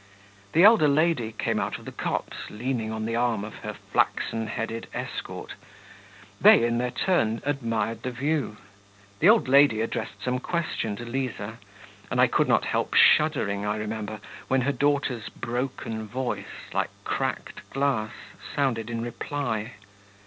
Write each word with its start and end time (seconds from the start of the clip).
The 0.53 0.63
elder 0.63 0.87
lady 0.87 1.31
came 1.31 1.59
out 1.59 1.77
of 1.77 1.85
the 1.85 1.91
copse 1.91 2.49
leaning 2.49 2.91
on 2.91 3.05
the 3.05 3.15
arm 3.15 3.43
of 3.43 3.57
her 3.57 3.73
flaxen 3.75 4.47
headed 4.47 4.87
escort; 4.95 5.53
they, 6.41 6.63
in 6.65 6.79
their 6.79 6.89
turn, 6.89 7.39
admired 7.45 8.01
the 8.01 8.09
view. 8.09 8.57
The 9.19 9.29
old 9.29 9.47
lady 9.47 9.79
addressed 9.79 10.23
some 10.23 10.39
question 10.39 10.95
to 10.95 11.05
Liza, 11.05 11.59
and 12.09 12.19
I 12.19 12.25
could 12.25 12.47
not 12.47 12.65
help 12.65 12.95
shuddering, 12.95 13.63
I 13.63 13.75
remember, 13.77 14.19
when 14.47 14.61
her 14.61 14.71
daughter's 14.71 15.29
broken 15.29 16.07
voice, 16.07 16.71
like 16.73 16.89
cracked 17.03 17.69
glass, 17.69 18.13
sounded 18.55 18.89
in 18.89 19.03
reply. 19.03 19.73